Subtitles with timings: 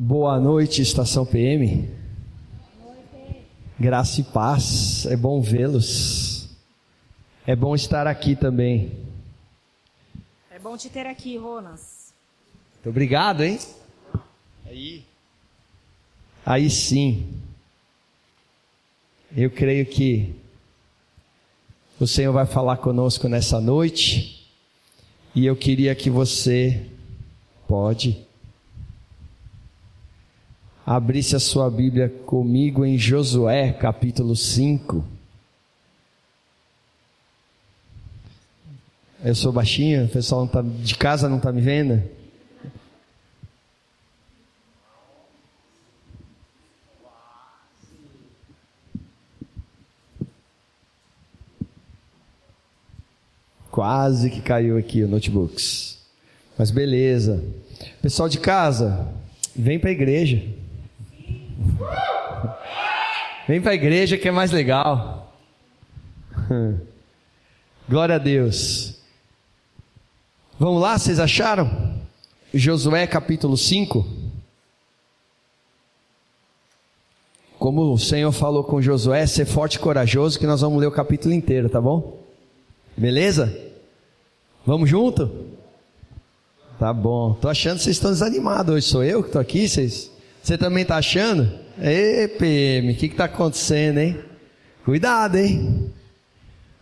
[0.00, 1.90] Boa noite, Estação PM.
[3.76, 6.48] Graça e paz, é bom vê-los.
[7.44, 8.92] É bom estar aqui também.
[10.52, 12.14] É bom te ter aqui, Ronas.
[12.74, 13.58] Muito obrigado, hein?
[14.66, 15.04] Aí.
[16.46, 17.34] Aí sim.
[19.36, 20.32] Eu creio que
[21.98, 24.48] o Senhor vai falar conosco nessa noite.
[25.34, 26.86] E eu queria que você
[27.66, 28.27] pode
[30.90, 35.04] abrisse a sua Bíblia comigo em Josué, capítulo 5.
[39.22, 42.02] Eu sou baixinho, o pessoal tá, de casa não está me vendo?
[53.70, 55.98] Quase que caiu aqui o notebooks.
[56.56, 57.44] Mas beleza.
[58.00, 59.06] Pessoal de casa,
[59.54, 60.42] vem para a igreja.
[63.48, 65.32] Vem para a igreja que é mais legal.
[67.88, 68.98] Glória a Deus.
[70.58, 71.98] Vamos lá, vocês acharam?
[72.52, 74.06] Josué capítulo 5.
[77.58, 80.92] Como o Senhor falou com Josué, ser forte e corajoso, que nós vamos ler o
[80.92, 82.18] capítulo inteiro, tá bom?
[82.96, 83.56] Beleza?
[84.64, 85.46] Vamos junto?
[86.78, 87.34] Tá bom.
[87.34, 88.86] Tô achando que vocês estão desanimados hoje.
[88.86, 90.10] Sou eu que tô aqui, vocês?
[90.48, 91.46] Você também está achando?
[91.78, 94.18] Ei, PM, o que está acontecendo, hein?
[94.82, 95.92] Cuidado, hein?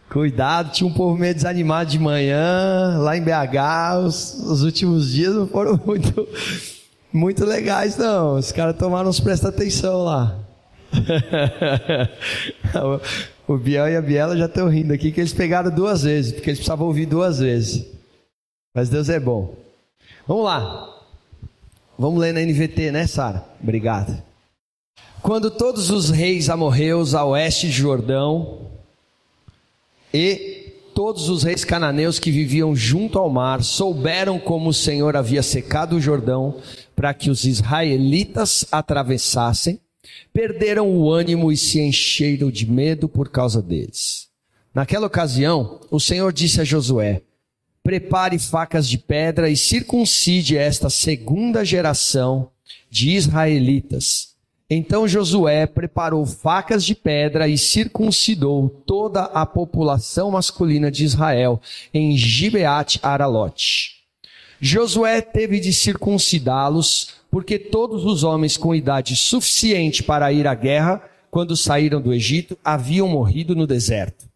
[0.08, 5.34] Cuidado, tinha um povo meio desanimado de manhã, lá em BH, os, os últimos dias
[5.34, 6.28] não foram muito,
[7.12, 8.36] muito legais, não.
[8.36, 10.38] Os caras tomaram uns presta atenção lá.
[13.48, 16.50] o Biel e a Biela já estão rindo aqui que eles pegaram duas vezes, porque
[16.50, 17.84] eles precisavam ouvir duas vezes.
[18.72, 19.56] Mas Deus é bom.
[20.24, 20.95] Vamos lá.
[21.98, 23.42] Vamos ler na NVT, né, Sara?
[23.62, 24.22] Obrigado.
[25.22, 28.68] Quando todos os reis amorreus a oeste de Jordão
[30.12, 35.42] e todos os reis cananeus que viviam junto ao mar souberam como o Senhor havia
[35.42, 36.56] secado o Jordão
[36.94, 39.80] para que os israelitas atravessassem,
[40.32, 44.28] perderam o ânimo e se encheram de medo por causa deles.
[44.74, 47.22] Naquela ocasião, o Senhor disse a Josué:
[47.86, 52.50] prepare facas de pedra e circuncide esta segunda geração
[52.90, 54.34] de israelitas.
[54.68, 61.62] Então Josué preparou facas de pedra e circuncidou toda a população masculina de Israel
[61.94, 63.98] em Gibeat Aralote.
[64.60, 71.08] Josué teve de circuncidá-los porque todos os homens com idade suficiente para ir à guerra,
[71.30, 74.26] quando saíram do Egito, haviam morrido no deserto.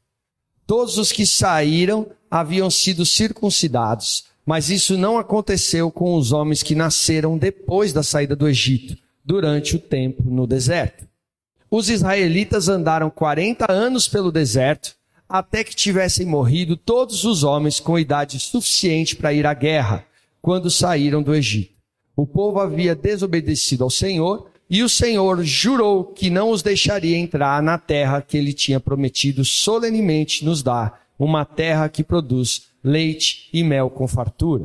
[0.70, 6.76] Todos os que saíram haviam sido circuncidados, mas isso não aconteceu com os homens que
[6.76, 11.08] nasceram depois da saída do Egito, durante o tempo no deserto.
[11.68, 14.94] Os israelitas andaram 40 anos pelo deserto,
[15.28, 20.06] até que tivessem morrido todos os homens com idade suficiente para ir à guerra,
[20.40, 21.74] quando saíram do Egito.
[22.14, 27.60] O povo havia desobedecido ao Senhor, e o Senhor jurou que não os deixaria entrar
[27.60, 33.64] na terra que ele tinha prometido solenemente nos dar, uma terra que produz leite e
[33.64, 34.64] mel com fartura.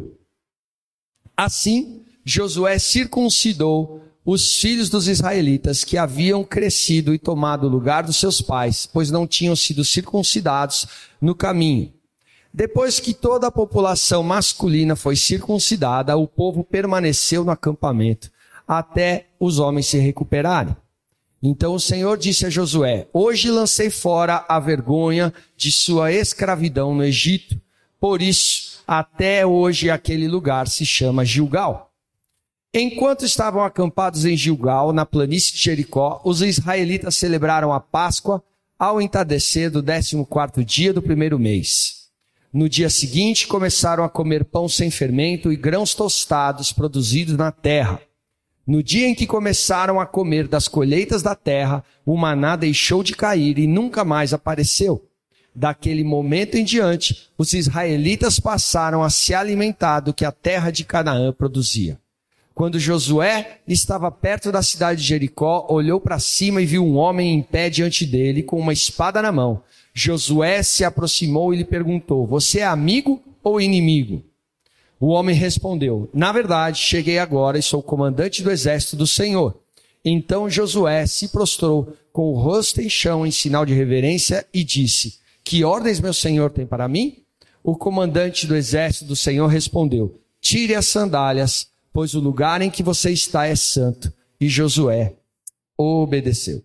[1.35, 8.17] Assim, Josué circuncidou os filhos dos israelitas que haviam crescido e tomado o lugar dos
[8.17, 10.87] seus pais, pois não tinham sido circuncidados
[11.19, 11.91] no caminho.
[12.53, 18.31] Depois que toda a população masculina foi circuncidada, o povo permaneceu no acampamento
[18.67, 20.75] até os homens se recuperarem.
[21.41, 27.03] Então o Senhor disse a Josué: Hoje lancei fora a vergonha de sua escravidão no
[27.03, 27.59] Egito.
[27.99, 31.91] Por isso, até hoje aquele lugar se chama Gilgal.
[32.73, 38.43] Enquanto estavam acampados em Gilgal, na planície de Jericó, os israelitas celebraram a Páscoa
[38.77, 42.09] ao entardecer do décimo quarto dia do primeiro mês.
[42.51, 48.01] No dia seguinte, começaram a comer pão sem fermento e grãos tostados produzidos na terra.
[48.67, 53.15] No dia em que começaram a comer das colheitas da terra, o maná deixou de
[53.15, 55.05] cair e nunca mais apareceu.
[55.53, 60.83] Daquele momento em diante, os israelitas passaram a se alimentar do que a terra de
[60.83, 61.99] Canaã produzia.
[62.55, 67.35] Quando Josué estava perto da cidade de Jericó, olhou para cima e viu um homem
[67.35, 69.61] em pé diante dele com uma espada na mão.
[69.93, 74.24] Josué se aproximou e lhe perguntou: Você é amigo ou inimigo?
[74.99, 79.59] O homem respondeu: Na verdade, cheguei agora e sou comandante do exército do Senhor.
[80.03, 85.19] Então Josué se prostrou com o rosto em chão em sinal de reverência e disse:
[85.43, 87.23] Que ordens meu senhor tem para mim?
[87.63, 92.83] O comandante do exército do Senhor respondeu: Tire as sandálias, pois o lugar em que
[92.83, 94.13] você está é santo.
[94.39, 95.15] E Josué
[95.75, 96.63] obedeceu.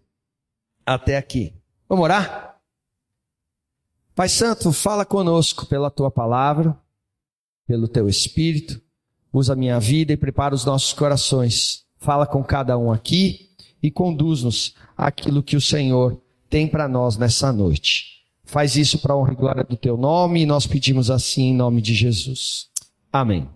[0.84, 1.54] Até aqui.
[1.88, 2.60] Vamos orar?
[4.14, 6.76] Pai Santo, fala conosco pela tua palavra,
[7.70, 8.80] pelo teu espírito.
[9.32, 11.84] Usa a minha vida e prepara os nossos corações.
[11.98, 13.48] Fala com cada um aqui
[13.80, 18.24] e conduz-nos àquilo que o Senhor tem para nós nessa noite.
[18.42, 21.54] Faz isso para a honra e glória do teu nome e nós pedimos assim em
[21.54, 22.68] nome de Jesus.
[23.12, 23.48] Amém.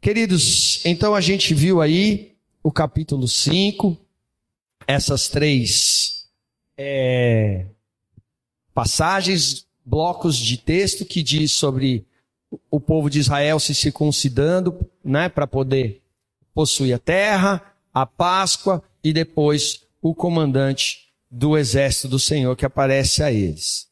[0.00, 2.32] Queridos, então a gente viu aí
[2.64, 3.96] o capítulo 5,
[4.88, 6.26] essas três
[6.76, 7.66] é,
[8.74, 12.10] passagens, blocos de texto que diz sobre
[12.70, 16.02] o povo de Israel se circuncidando, né, para poder
[16.54, 17.62] possuir a terra,
[17.92, 23.88] a Páscoa e depois o comandante do exército do Senhor que aparece a eles.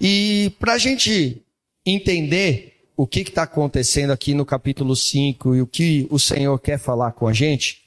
[0.00, 1.42] E para a gente
[1.86, 6.78] entender o que está acontecendo aqui no capítulo 5 e o que o Senhor quer
[6.78, 7.82] falar com a gente,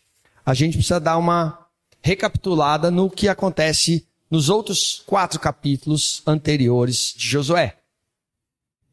[0.46, 1.68] a gente precisa dar uma
[2.02, 7.78] recapitulada no que acontece nos outros quatro capítulos anteriores de Josué.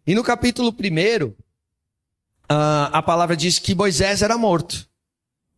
[0.05, 1.37] E no capítulo primeiro,
[2.49, 4.89] ah, a palavra diz que Moisés era morto.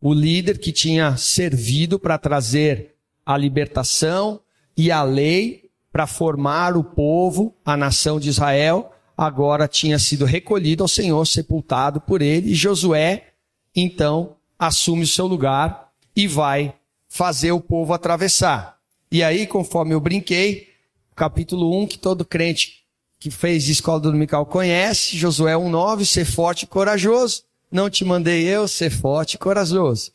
[0.00, 2.94] O líder que tinha servido para trazer
[3.24, 4.38] a libertação
[4.76, 10.82] e a lei para formar o povo, a nação de Israel, agora tinha sido recolhido
[10.84, 13.28] ao Senhor, sepultado por ele, e Josué,
[13.74, 16.74] então, assume o seu lugar e vai
[17.08, 18.78] fazer o povo atravessar.
[19.10, 20.68] E aí, conforme eu brinquei,
[21.14, 22.83] capítulo 1, que todo crente
[23.24, 27.42] que fez escola dominical conhece, Josué 1,9, ser forte e corajoso.
[27.72, 30.12] Não te mandei eu ser forte e corajoso.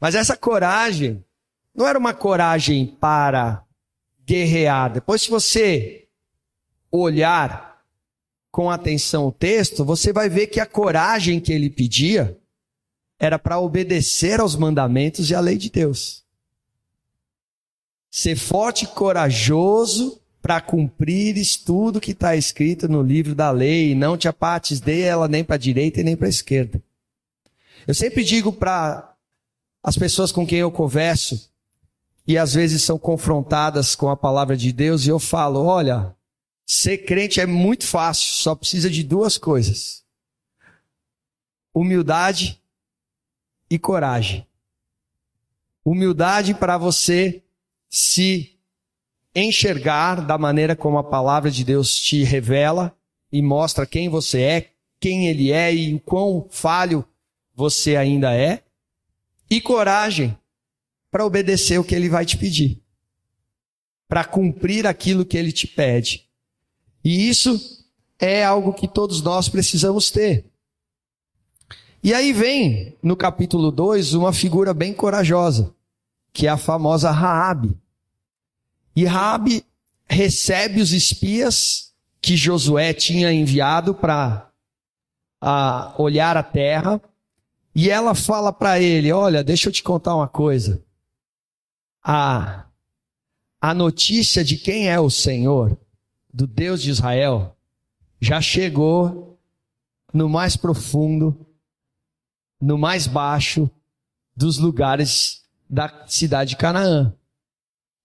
[0.00, 1.24] Mas essa coragem
[1.72, 3.64] não era uma coragem para
[4.26, 4.92] guerrear.
[4.92, 6.08] Depois, se você
[6.90, 7.80] olhar
[8.50, 12.36] com atenção o texto, você vai ver que a coragem que ele pedia
[13.20, 16.24] era para obedecer aos mandamentos e à lei de Deus.
[18.10, 23.94] Ser forte e corajoso para cumprires tudo que está escrito no livro da lei, e
[23.94, 26.82] não te apartes dela nem para a direita e nem para a esquerda.
[27.86, 29.14] Eu sempre digo para
[29.82, 31.50] as pessoas com quem eu converso,
[32.26, 36.14] e às vezes são confrontadas com a palavra de Deus, e eu falo: olha,
[36.66, 40.04] ser crente é muito fácil, só precisa de duas coisas:
[41.74, 42.60] humildade
[43.70, 44.46] e coragem.
[45.84, 47.42] Humildade para você
[47.88, 48.57] se
[49.44, 52.94] enxergar da maneira como a palavra de Deus te revela
[53.30, 54.70] e mostra quem você é,
[55.00, 57.04] quem ele é e o quão falho
[57.54, 58.62] você ainda é,
[59.50, 60.36] e coragem
[61.10, 62.82] para obedecer o que ele vai te pedir,
[64.08, 66.28] para cumprir aquilo que ele te pede.
[67.04, 67.86] E isso
[68.18, 70.44] é algo que todos nós precisamos ter.
[72.02, 75.74] E aí vem, no capítulo 2, uma figura bem corajosa,
[76.32, 77.76] que é a famosa Raabe.
[78.98, 79.64] E Raabe
[80.08, 84.50] recebe os espias que Josué tinha enviado para
[85.96, 87.00] olhar a terra,
[87.72, 90.84] e ela fala para ele: Olha, deixa eu te contar uma coisa.
[92.02, 92.66] A,
[93.60, 95.78] a notícia de quem é o Senhor,
[96.34, 97.56] do Deus de Israel,
[98.20, 99.38] já chegou
[100.12, 101.46] no mais profundo,
[102.60, 103.70] no mais baixo
[104.34, 107.14] dos lugares da cidade de Canaã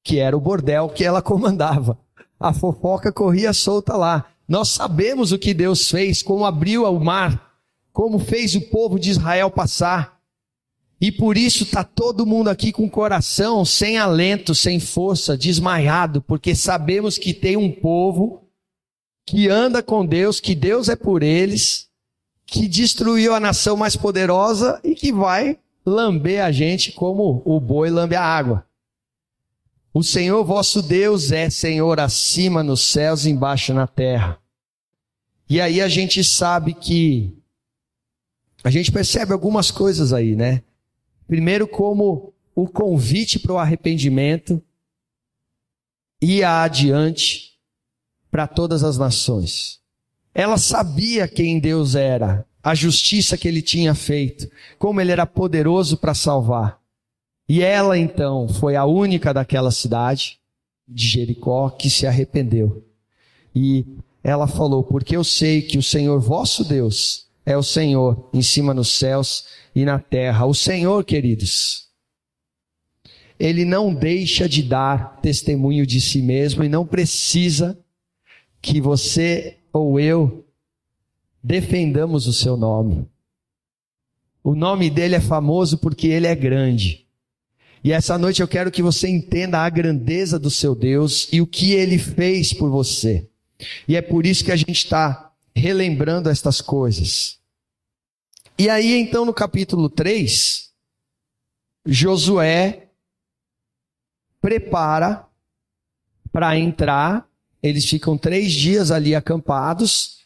[0.04, 1.98] que era o bordel que ela comandava.
[2.40, 4.26] A fofoca corria solta lá.
[4.48, 7.54] Nós sabemos o que Deus fez, como abriu o mar,
[7.94, 10.20] como fez o povo de Israel passar.
[11.00, 16.22] E por isso está todo mundo aqui com o coração sem alento, sem força, desmaiado,
[16.22, 18.44] porque sabemos que tem um povo
[19.26, 21.88] que anda com Deus, que Deus é por eles,
[22.46, 27.90] que destruiu a nação mais poderosa e que vai lamber a gente como o boi
[27.90, 28.66] lambe a água.
[29.94, 34.40] O Senhor vosso Deus é Senhor acima nos céus e embaixo na terra.
[35.48, 37.38] E aí a gente sabe que
[38.64, 40.64] a gente percebe algumas coisas aí, né?
[41.28, 44.60] Primeiro, como o convite para o arrependimento
[46.20, 47.60] ia adiante
[48.32, 49.80] para todas as nações.
[50.34, 55.98] Ela sabia quem Deus era, a justiça que ele tinha feito, como ele era poderoso
[55.98, 56.83] para salvar.
[57.48, 60.40] E ela então foi a única daquela cidade
[60.88, 62.86] de Jericó que se arrependeu.
[63.56, 63.86] E
[64.24, 68.74] ela falou: Porque eu sei que o Senhor vosso Deus é o Senhor em cima
[68.74, 69.46] nos céus
[69.76, 70.46] e na terra.
[70.46, 71.90] O Senhor, queridos,
[73.40, 77.78] ele não deixa de dar testemunho de si mesmo e não precisa
[78.62, 80.46] que você ou eu
[81.44, 83.06] defendamos o seu nome.
[84.42, 87.03] O nome dele é famoso porque ele é grande.
[87.84, 91.48] E essa noite eu quero que você entenda a grandeza do seu Deus e o
[91.48, 93.28] que ele fez por você.
[93.88, 97.40] E é por isso que a gente está relembrando estas coisas.
[98.58, 100.72] E aí, então, no capítulo 3,
[101.86, 102.88] Josué
[104.40, 105.26] prepara
[106.32, 107.28] para entrar.
[107.62, 110.26] Eles ficam três dias ali acampados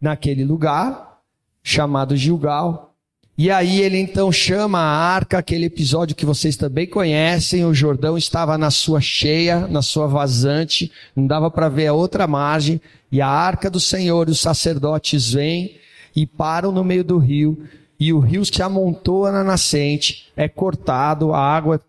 [0.00, 1.20] naquele lugar
[1.62, 2.91] chamado Gilgal.
[3.36, 8.18] E aí ele então chama a arca, aquele episódio que vocês também conhecem, o Jordão
[8.18, 13.22] estava na sua cheia, na sua vazante, não dava para ver a outra margem, e
[13.22, 15.76] a arca do Senhor, os sacerdotes vêm
[16.14, 17.66] e param no meio do rio,
[17.98, 21.80] e o rio se amontoa na nascente, é cortado, a água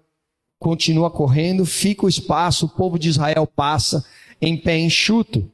[0.58, 4.06] continua correndo, fica o espaço, o povo de Israel passa
[4.42, 5.50] em pé enxuto.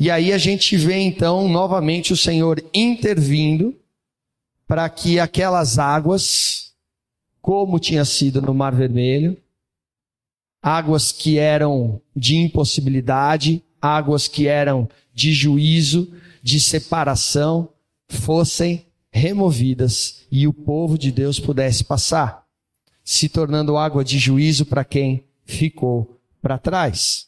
[0.00, 3.72] E aí a gente vê então novamente o Senhor intervindo,
[4.72, 6.72] para que aquelas águas,
[7.42, 9.36] como tinha sido no Mar Vermelho,
[10.62, 17.68] águas que eram de impossibilidade, águas que eram de juízo, de separação,
[18.08, 22.46] fossem removidas e o povo de Deus pudesse passar,
[23.04, 27.26] se tornando água de juízo para quem ficou para trás.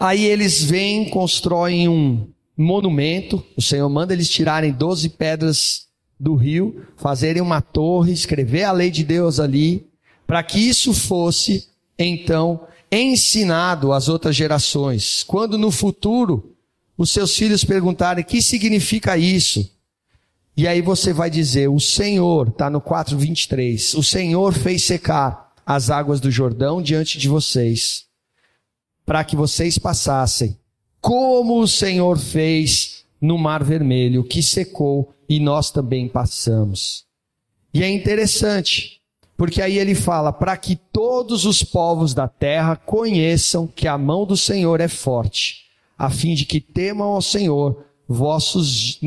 [0.00, 5.83] Aí eles vêm, constroem um monumento, o Senhor manda eles tirarem doze pedras
[6.18, 9.86] do rio, fazerem uma torre, escrever a lei de Deus ali,
[10.26, 11.68] para que isso fosse,
[11.98, 15.22] então, ensinado às outras gerações.
[15.22, 16.54] Quando no futuro
[16.96, 19.70] os seus filhos perguntarem o que significa isso,
[20.56, 25.90] e aí você vai dizer, o Senhor, está no 4:23, o Senhor fez secar as
[25.90, 28.04] águas do Jordão diante de vocês,
[29.04, 30.56] para que vocês passassem,
[31.00, 37.04] como o Senhor fez no Mar Vermelho, que secou e nós também passamos.
[37.72, 39.00] E é interessante,
[39.36, 44.24] porque aí ele fala: para que todos os povos da terra conheçam que a mão
[44.24, 45.64] do Senhor é forte,
[45.98, 49.00] a fim de que temam ao Senhor, vossos,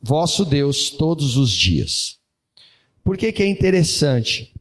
[0.00, 2.18] vosso Deus, todos os dias.
[3.04, 4.54] Por que, que é interessante?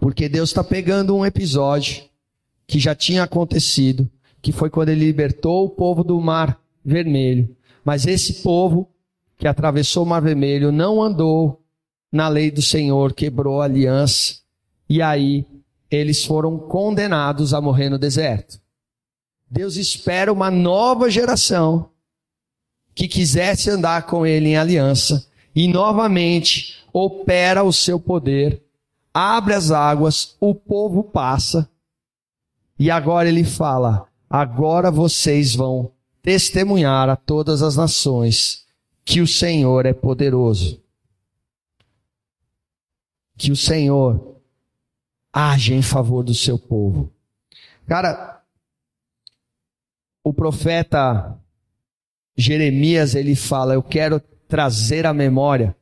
[0.00, 2.04] Porque Deus está pegando um episódio
[2.66, 4.08] que já tinha acontecido,
[4.40, 7.56] que foi quando ele libertou o povo do Mar Vermelho.
[7.84, 8.88] Mas esse povo
[9.40, 11.64] que atravessou o Mar Vermelho não andou
[12.12, 14.34] na lei do Senhor, quebrou a aliança,
[14.86, 15.46] e aí
[15.90, 18.60] eles foram condenados a morrer no deserto.
[19.50, 21.88] Deus espera uma nova geração
[22.94, 28.62] que quisesse andar com ele em aliança e novamente opera o seu poder,
[29.14, 31.66] abre as águas, o povo passa
[32.78, 38.68] e agora ele fala: agora vocês vão testemunhar a todas as nações
[39.04, 40.82] que o Senhor é poderoso.
[43.36, 44.36] Que o Senhor
[45.32, 47.12] age em favor do seu povo.
[47.86, 48.42] Cara,
[50.22, 51.38] o profeta
[52.36, 55.76] Jeremias, ele fala: Eu quero trazer à memória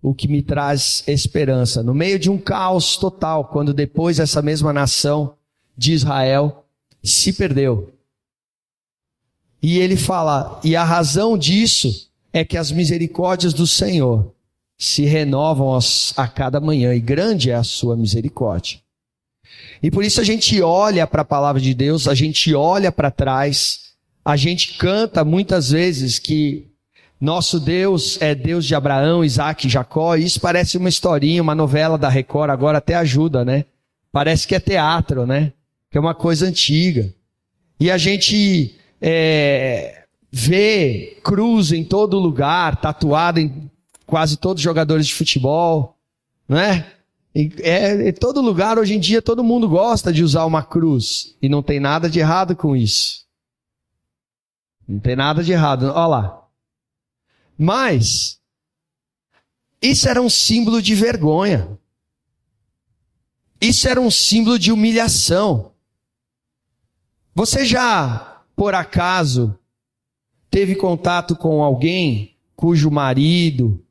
[0.00, 1.82] o que me traz esperança.
[1.82, 5.36] No meio de um caos total, quando depois essa mesma nação
[5.76, 6.66] de Israel
[7.02, 7.92] se perdeu.
[9.62, 14.32] E ele fala: E a razão disso é que as misericórdias do Senhor
[14.76, 15.76] se renovam
[16.16, 18.78] a cada manhã e grande é a sua misericórdia.
[19.82, 23.10] E por isso a gente olha para a palavra de Deus, a gente olha para
[23.10, 23.92] trás,
[24.24, 26.68] a gente canta muitas vezes que
[27.20, 31.54] nosso Deus é Deus de Abraão, Isaac e Jacó, e isso parece uma historinha, uma
[31.54, 33.64] novela da Record, agora até ajuda, né?
[34.12, 35.52] Parece que é teatro, né?
[35.90, 37.12] Que é uma coisa antiga.
[37.80, 39.97] E a gente é,
[40.30, 43.70] vê cruz em todo lugar, tatuado em
[44.06, 45.98] quase todos os jogadores de futebol,
[46.48, 46.94] não é?
[47.34, 51.36] É, em todo lugar, hoje em dia, todo mundo gosta de usar uma cruz.
[51.40, 53.26] E não tem nada de errado com isso.
[54.88, 55.84] Não tem nada de errado.
[55.84, 56.48] Olha lá.
[57.56, 58.40] Mas,
[59.80, 61.78] isso era um símbolo de vergonha.
[63.60, 65.72] Isso era um símbolo de humilhação.
[67.34, 69.57] Você já, por acaso,
[70.50, 73.82] teve contato com alguém cujo marido,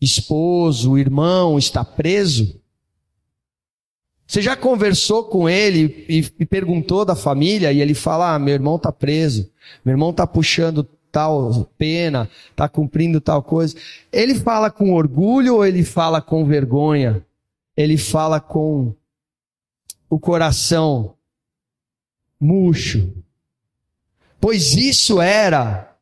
[0.00, 2.60] esposo, irmão está preso?
[4.26, 8.76] Você já conversou com ele e, perguntou da família e ele fala: ah, meu irmão
[8.76, 9.50] está preso,
[9.84, 13.76] meu irmão está puxando tal pena, está cumprindo tal coisa.
[14.10, 17.24] Ele fala com orgulho ou ele fala com vergonha?
[17.76, 18.94] Ele fala com
[20.08, 21.14] o coração
[22.40, 23.12] murcho,
[24.42, 25.96] Pois isso era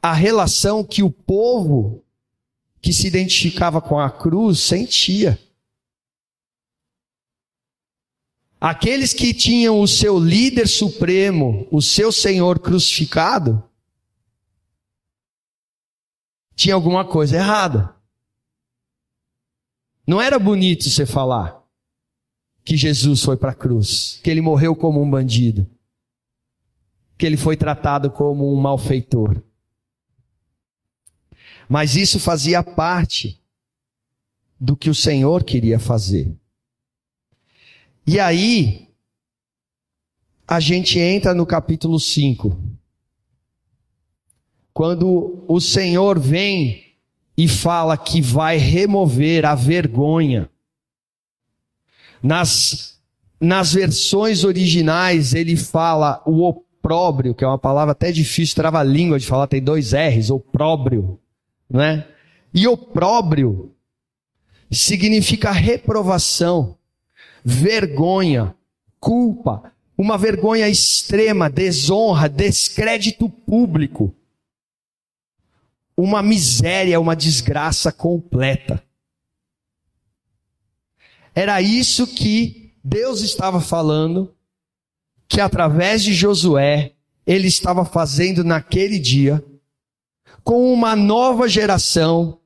[0.00, 2.02] a relação que o povo
[2.80, 5.38] que se identificava com a cruz sentia.
[8.58, 13.62] Aqueles que tinham o seu líder supremo, o seu Senhor crucificado,
[16.56, 17.94] tinha alguma coisa errada.
[20.06, 21.62] Não era bonito você falar
[22.64, 25.70] que Jesus foi para a cruz, que ele morreu como um bandido,
[27.22, 29.40] que ele foi tratado como um malfeitor.
[31.68, 33.40] Mas isso fazia parte
[34.58, 36.36] do que o Senhor queria fazer.
[38.04, 38.88] E aí,
[40.48, 42.60] a gente entra no capítulo 5.
[44.74, 46.96] Quando o Senhor vem
[47.36, 50.50] e fala que vai remover a vergonha.
[52.20, 53.00] Nas,
[53.40, 56.42] nas versões originais, ele fala o
[56.82, 60.30] opróbrio, que é uma palavra até difícil, trava a língua de falar, tem dois R's,
[60.30, 61.20] opróbrio,
[61.70, 62.08] né?
[62.52, 63.72] E opróbrio
[64.70, 66.76] significa reprovação
[67.44, 68.54] vergonha,
[68.98, 74.14] culpa, uma vergonha extrema, desonra, descrédito público,
[75.96, 78.82] uma miséria, uma desgraça completa.
[81.34, 84.34] Era isso que Deus estava falando,
[85.32, 86.92] que através de Josué,
[87.26, 89.42] ele estava fazendo naquele dia,
[90.44, 92.38] com uma nova geração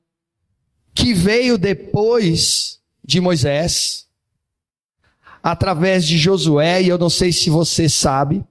[0.95, 4.07] que veio depois de Moisés,
[5.43, 8.41] através de Josué, e eu não sei se você sabe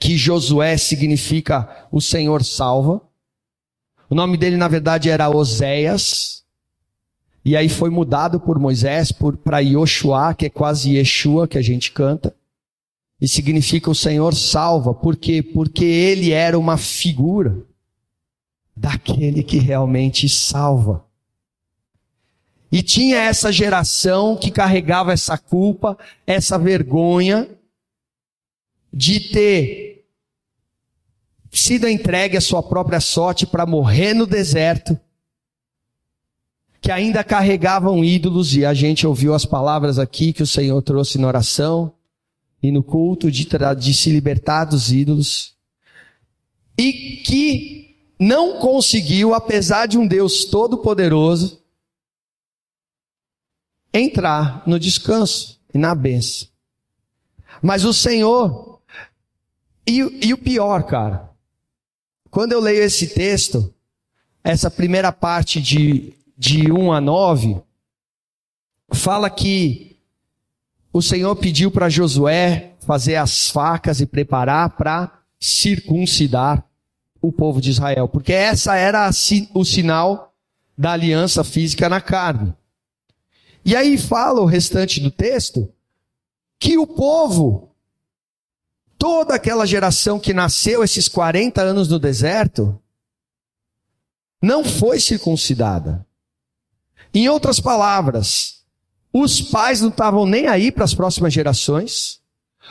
[0.00, 3.00] que Josué significa o Senhor salva.
[4.08, 6.42] O nome dele, na verdade, era Oséias.
[7.44, 9.12] E aí foi mudado por Moisés
[9.44, 12.34] para Yoshua, que é quase Yeshua, que a gente canta.
[13.20, 14.94] E significa o Senhor salva.
[14.94, 15.42] Por quê?
[15.42, 17.62] Porque ele era uma figura
[18.74, 21.04] daquele que realmente salva.
[22.72, 27.48] E tinha essa geração que carregava essa culpa, essa vergonha
[28.92, 30.06] de ter
[31.50, 34.98] sido entregue à sua própria sorte para morrer no deserto,
[36.80, 41.18] que ainda carregavam ídolos, e a gente ouviu as palavras aqui que o Senhor trouxe
[41.18, 41.92] na oração
[42.62, 43.46] e no culto de,
[43.78, 45.54] de se libertar dos ídolos,
[46.76, 46.92] e
[47.24, 51.62] que não conseguiu, apesar de um Deus todo-poderoso,
[53.92, 56.48] entrar no descanso e na bênção.
[57.62, 58.80] Mas o Senhor,
[59.86, 61.30] e, e o pior, cara,
[62.30, 63.74] quando eu leio esse texto,
[64.44, 67.60] essa primeira parte de, de 1 a 9,
[68.92, 69.89] fala que
[70.92, 76.64] o Senhor pediu para Josué fazer as facas e preparar para circuncidar
[77.22, 79.08] o povo de Israel, porque essa era
[79.54, 80.34] o sinal
[80.76, 82.54] da aliança física na carne.
[83.64, 85.72] E aí fala o restante do texto
[86.58, 87.74] que o povo,
[88.98, 92.80] toda aquela geração que nasceu esses 40 anos no deserto,
[94.42, 96.06] não foi circuncidada.
[97.12, 98.59] Em outras palavras,
[99.12, 102.20] os pais não estavam nem aí para as próximas gerações.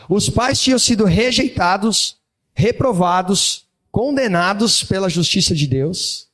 [0.07, 2.17] Os pais tinham sido rejeitados,
[2.53, 6.29] reprovados, condenados pela justiça de Deus.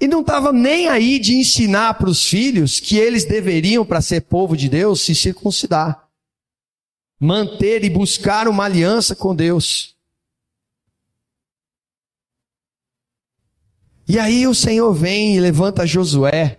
[0.00, 4.22] E não estava nem aí de ensinar para os filhos que eles deveriam, para ser
[4.22, 6.08] povo de Deus, se circuncidar.
[7.20, 9.96] Manter e buscar uma aliança com Deus.
[14.08, 16.58] E aí o Senhor vem e levanta Josué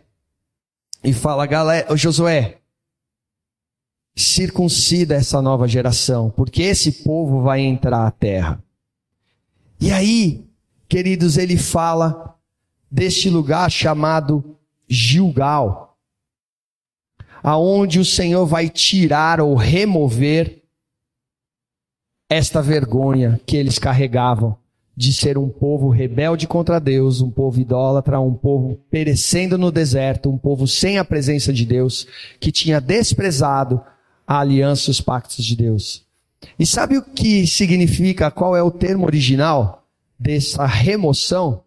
[1.04, 2.59] e fala, galera, Josué,
[4.20, 8.62] circuncida essa nova geração, porque esse povo vai entrar à terra.
[9.80, 10.46] E aí,
[10.88, 12.36] queridos, ele fala
[12.92, 14.58] deste lugar chamado
[14.90, 15.98] Gilgal,
[17.42, 20.64] aonde o Senhor vai tirar ou remover
[22.30, 24.58] esta vergonha que eles carregavam
[24.98, 30.30] de ser um povo rebelde contra Deus, um povo idólatra, um povo perecendo no deserto,
[30.30, 32.06] um povo sem a presença de Deus,
[32.38, 33.82] que tinha desprezado
[34.30, 36.06] a aliança e os pactos de Deus.
[36.58, 39.88] E sabe o que significa, qual é o termo original
[40.18, 41.64] dessa remoção?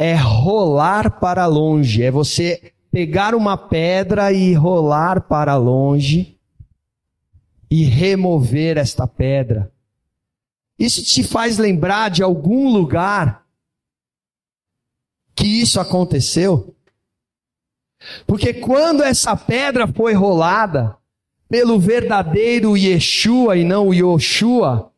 [0.00, 6.40] é rolar para longe, é você pegar uma pedra e rolar para longe
[7.70, 9.70] e remover esta pedra.
[10.78, 13.44] Isso te faz lembrar de algum lugar
[15.34, 16.74] que isso aconteceu?
[18.26, 20.96] Porque quando essa pedra foi rolada
[21.50, 24.92] pelo verdadeiro Yeshua e não Yoshua,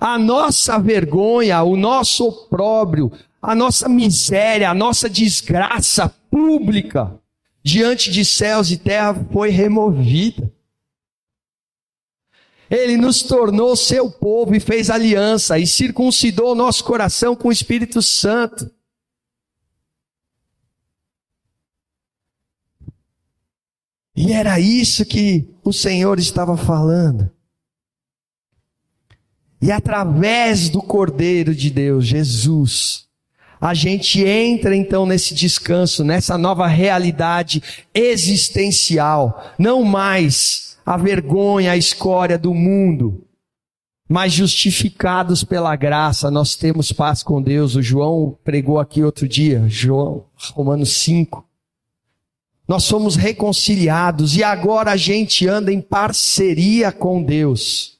[0.00, 7.20] a nossa vergonha, o nosso opróbrio, a nossa miséria, a nossa desgraça pública
[7.62, 10.50] diante de céus e terra foi removida.
[12.70, 18.00] Ele nos tornou seu povo e fez aliança e circuncidou nosso coração com o Espírito
[18.00, 18.68] Santo.
[24.16, 27.30] E era isso que o Senhor estava falando.
[29.60, 33.06] E através do Cordeiro de Deus, Jesus,
[33.60, 37.62] a gente entra então nesse descanso, nessa nova realidade
[37.94, 39.52] existencial.
[39.58, 43.26] Não mais a vergonha, a escória do mundo,
[44.08, 47.74] mas justificados pela graça, nós temos paz com Deus.
[47.74, 50.24] O João pregou aqui outro dia, João,
[50.54, 51.44] Romanos 5.
[52.66, 57.96] Nós somos reconciliados e agora a gente anda em parceria com Deus.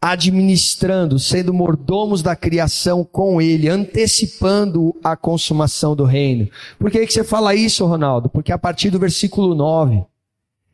[0.00, 6.48] Administrando, sendo mordomos da criação com Ele, antecipando a consumação do reino.
[6.78, 8.28] Por que, que você fala isso, Ronaldo?
[8.28, 10.04] Porque a partir do versículo 9,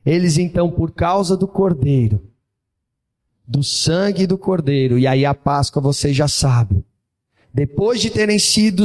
[0.05, 2.21] eles então, por causa do cordeiro,
[3.47, 6.85] do sangue do cordeiro, e aí a Páscoa você já sabe,
[7.53, 8.85] depois de terem sido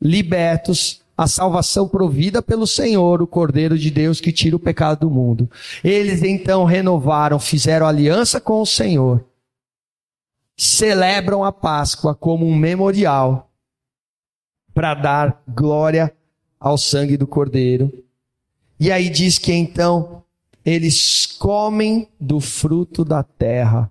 [0.00, 5.10] libertos, a salvação provida pelo Senhor, o Cordeiro de Deus que tira o pecado do
[5.10, 5.48] mundo.
[5.84, 9.24] Eles então renovaram, fizeram aliança com o Senhor,
[10.56, 13.50] celebram a Páscoa como um memorial
[14.74, 16.12] para dar glória
[16.58, 17.92] ao sangue do Cordeiro.
[18.80, 20.24] E aí diz que então
[20.64, 23.90] eles comem do fruto da terra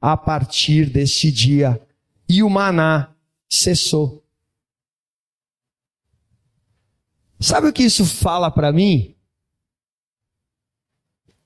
[0.00, 1.80] a partir deste dia.
[2.28, 3.10] E o maná
[3.48, 4.22] cessou.
[7.40, 9.14] Sabe o que isso fala para mim?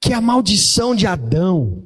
[0.00, 1.84] Que a maldição de Adão,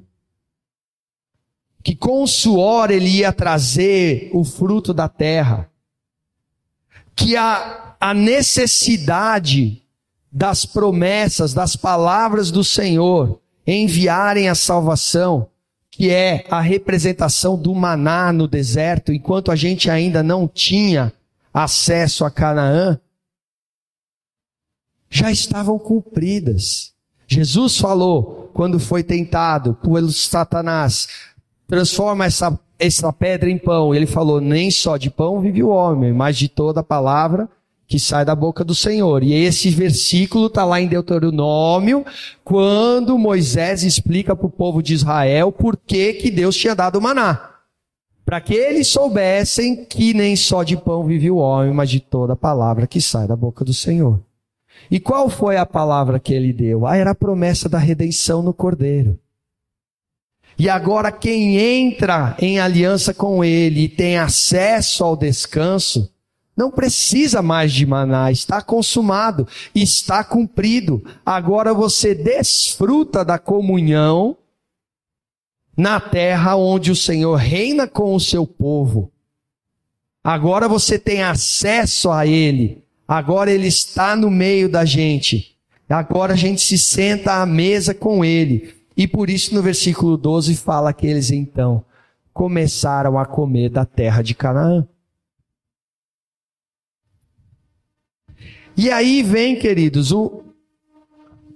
[1.83, 5.71] que com o suor ele ia trazer o fruto da terra,
[7.14, 9.83] que a, a necessidade
[10.31, 15.49] das promessas, das palavras do Senhor enviarem a salvação,
[15.90, 21.12] que é a representação do maná no deserto, enquanto a gente ainda não tinha
[21.53, 23.01] acesso a Canaã,
[25.11, 26.92] já estavam cumpridas.
[27.27, 31.09] Jesus falou, quando foi tentado pelo Satanás,
[31.66, 33.95] transforma essa, essa pedra em pão.
[33.95, 37.49] Ele falou, nem só de pão vive o homem, mas de toda palavra
[37.87, 39.23] que sai da boca do Senhor.
[39.23, 42.05] E esse versículo está lá em Deuteronômio,
[42.45, 47.03] quando Moisés explica para o povo de Israel por que, que Deus tinha dado o
[47.03, 47.51] maná.
[48.25, 52.33] Para que eles soubessem que nem só de pão vive o homem, mas de toda
[52.33, 54.21] a palavra que sai da boca do Senhor.
[54.91, 56.87] E qual foi a palavra que ele deu?
[56.87, 59.19] Ah, era a promessa da redenção no Cordeiro.
[60.59, 66.11] E agora quem entra em aliança com ele e tem acesso ao descanso,
[66.57, 71.05] não precisa mais de maná, está consumado, está cumprido.
[71.25, 74.39] Agora você desfruta da comunhão
[75.77, 79.12] na terra onde o Senhor reina com o seu povo.
[80.25, 82.83] Agora você tem acesso a Ele.
[83.07, 85.57] Agora Ele está no meio da gente.
[85.88, 88.75] Agora a gente se senta à mesa com Ele.
[88.97, 91.85] E por isso no versículo 12 fala que eles então
[92.33, 94.87] começaram a comer da terra de Canaã.
[98.77, 100.42] E aí vem, queridos, o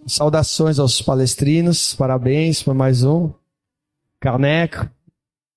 [0.06, 3.32] saudações aos palestrinos, parabéns por mais um
[4.18, 4.90] caneco,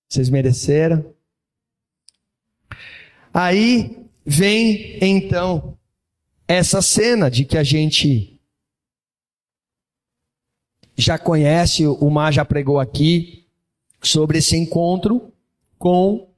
[0.07, 1.05] vocês mereceram.
[3.33, 5.77] Aí vem então
[6.47, 8.39] essa cena de que a gente
[10.95, 13.45] já conhece, o Mar já pregou aqui
[14.01, 15.31] sobre esse encontro
[15.77, 16.29] com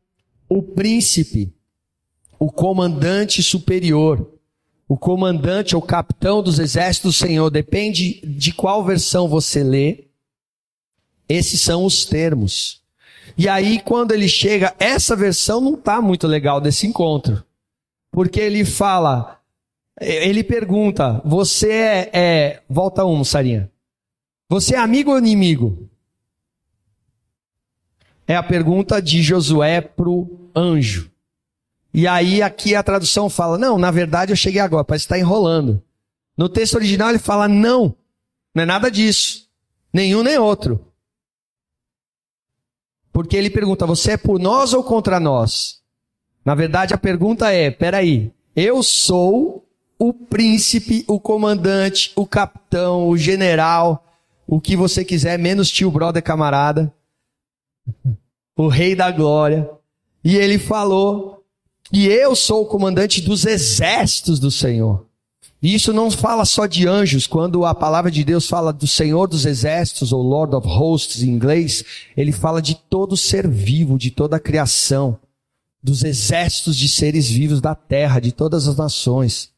[0.48, 1.54] o príncipe,
[2.40, 4.36] o comandante superior
[4.88, 10.06] o comandante ou capitão dos exércitos do Senhor, depende de qual versão você lê,
[11.28, 12.84] esses são os termos.
[13.36, 17.44] E aí, quando ele chega, essa versão não está muito legal desse encontro.
[18.12, 19.42] Porque ele fala,
[20.00, 23.72] ele pergunta, você é, é volta um, Sarinha.
[24.50, 25.90] Você é amigo ou inimigo?
[28.28, 31.12] É a pergunta de Josué pro anjo.
[31.94, 35.20] E aí aqui a tradução fala, não, na verdade eu cheguei agora, parece que está
[35.20, 35.82] enrolando.
[36.38, 37.96] No texto original ele fala, não,
[38.54, 39.50] não é nada disso.
[39.94, 40.86] Nenhum nem outro.
[43.14, 45.82] Porque ele pergunta, você é por nós ou contra nós?
[46.44, 49.65] Na verdade a pergunta é, peraí, eu sou
[49.98, 54.04] o príncipe, o comandante, o capitão, o general,
[54.48, 56.94] o que você quiser, menos tio, brother, camarada,
[58.56, 59.70] o rei da glória.
[60.24, 61.44] E ele falou
[61.92, 65.06] E eu sou o comandante dos exércitos do Senhor.
[65.62, 69.28] E isso não fala só de anjos, quando a palavra de Deus fala do Senhor
[69.28, 71.84] dos exércitos, ou Lord of Hosts em inglês,
[72.16, 75.18] ele fala de todo ser vivo, de toda a criação,
[75.82, 79.55] dos exércitos de seres vivos da terra, de todas as nações.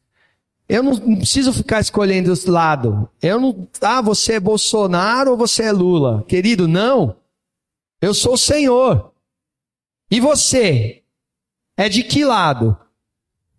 [0.68, 3.08] Eu não, preciso ficar escolhendo esse lado.
[3.22, 6.22] Eu não, ah, você é Bolsonaro ou você é Lula?
[6.28, 7.16] Querido, não.
[8.02, 9.12] Eu sou o Senhor.
[10.10, 11.02] E você?
[11.74, 12.76] É de que lado?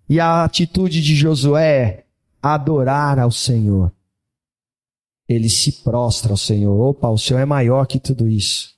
[0.08, 2.06] E a atitude de Josué é
[2.42, 3.92] adorar ao Senhor.
[5.28, 6.80] Ele se prostra ao Senhor.
[6.80, 8.76] Opa, o Senhor é maior que tudo isso.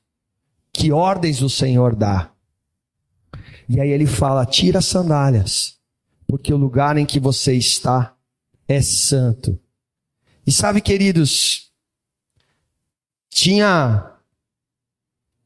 [0.74, 2.32] Que ordens o Senhor dá?
[3.68, 5.78] E aí ele fala: tira as sandálias,
[6.28, 8.16] porque o lugar em que você está
[8.72, 9.60] é santo.
[10.46, 11.72] E sabe, queridos,
[13.30, 14.12] tinha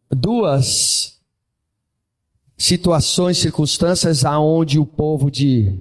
[0.09, 1.19] duas
[2.57, 5.79] situações, circunstâncias aonde o povo de,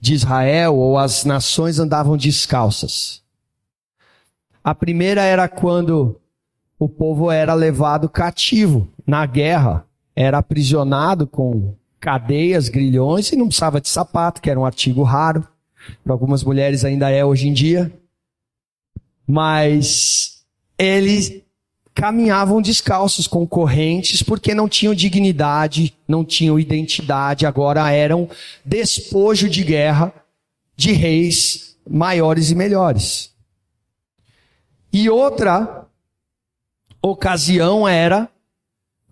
[0.00, 3.22] de Israel ou as nações andavam descalças.
[4.62, 6.20] A primeira era quando
[6.78, 13.80] o povo era levado cativo na guerra, era aprisionado com cadeias, grilhões e não precisava
[13.80, 15.46] de sapato, que era um artigo raro.
[16.04, 17.92] Para algumas mulheres ainda é hoje em dia.
[19.26, 20.44] Mas
[20.78, 21.42] eles
[21.94, 28.30] caminhavam descalços com correntes porque não tinham dignidade, não tinham identidade, agora eram
[28.64, 30.14] despojo de guerra
[30.76, 33.32] de reis maiores e melhores.
[34.92, 35.86] E outra
[37.02, 38.30] ocasião era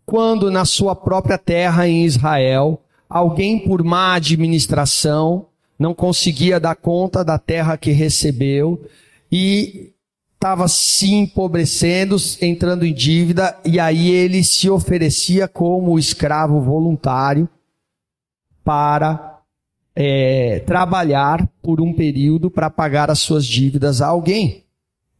[0.04, 5.46] quando na sua própria terra em Israel, alguém por má administração
[5.78, 8.84] não conseguia dar conta da terra que recebeu
[9.30, 9.92] e
[10.34, 17.48] estava se empobrecendo, entrando em dívida, e aí ele se oferecia como escravo voluntário
[18.62, 19.40] para
[19.94, 24.64] é, trabalhar por um período para pagar as suas dívidas a alguém.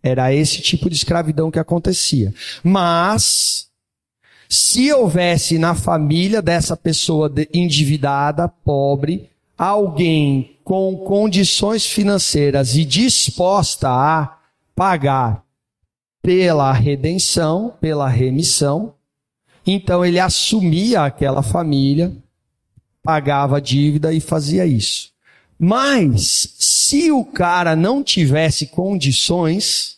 [0.03, 2.33] Era esse tipo de escravidão que acontecia.
[2.63, 3.69] Mas,
[4.49, 14.37] se houvesse na família dessa pessoa endividada, pobre, alguém com condições financeiras e disposta a
[14.75, 15.45] pagar
[16.21, 18.95] pela redenção, pela remissão.
[19.67, 22.13] Então ele assumia aquela família,
[23.03, 25.11] pagava a dívida e fazia isso.
[25.59, 29.97] Mas se o cara não tivesse condições,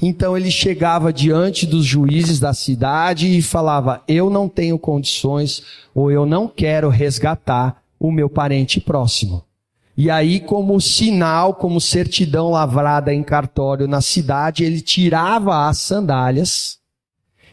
[0.00, 5.62] então ele chegava diante dos juízes da cidade e falava: Eu não tenho condições
[5.94, 9.44] ou eu não quero resgatar o meu parente próximo.
[9.96, 16.78] E aí, como sinal, como certidão lavrada em cartório na cidade, ele tirava as sandálias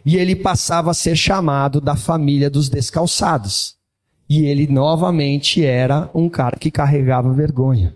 [0.05, 3.75] e ele passava a ser chamado da família dos descalçados.
[4.27, 7.95] E ele novamente era um cara que carregava vergonha.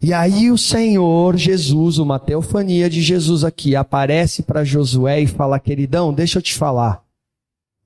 [0.00, 5.60] E aí o Senhor Jesus, uma teofania de Jesus aqui, aparece para Josué e fala:
[5.60, 7.04] queridão, deixa eu te falar.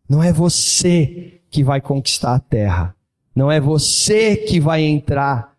[0.09, 2.95] Não é você que vai conquistar a terra.
[3.35, 5.57] Não é você que vai entrar,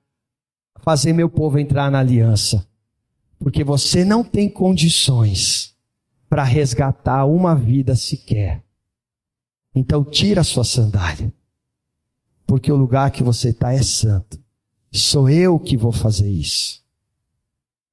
[0.79, 2.67] fazer meu povo entrar na aliança.
[3.39, 5.75] Porque você não tem condições
[6.29, 8.63] para resgatar uma vida sequer.
[9.75, 11.31] Então tira a sua sandália.
[12.45, 14.39] Porque o lugar que você está é santo.
[14.91, 16.81] Sou eu que vou fazer isso.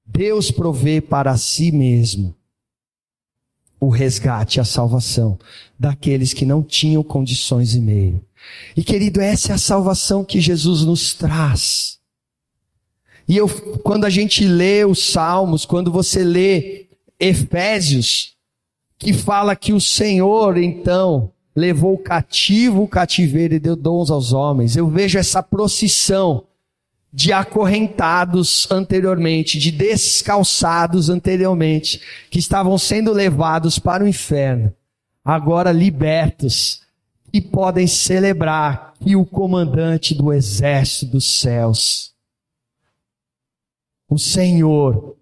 [0.06, 2.34] Deus provê para si mesmo
[3.84, 5.38] o resgate, a salvação
[5.78, 8.24] daqueles que não tinham condições e meio.
[8.76, 11.98] E querido, essa é a salvação que Jesus nos traz.
[13.26, 13.48] E eu,
[13.82, 16.86] quando a gente lê os Salmos, quando você lê
[17.18, 18.34] Efésios,
[18.98, 24.76] que fala que o Senhor, então, levou cativo o cativeiro e deu dons aos homens,
[24.76, 26.44] eu vejo essa procissão
[27.16, 34.74] de acorrentados anteriormente, de descalçados anteriormente, que estavam sendo levados para o inferno,
[35.24, 36.83] agora libertos
[37.33, 42.12] e podem celebrar que o comandante do exército dos céus,
[44.09, 45.16] o Senhor,